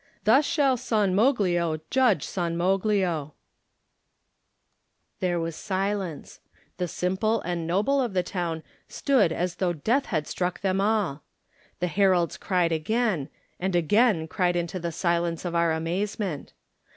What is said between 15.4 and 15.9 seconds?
of our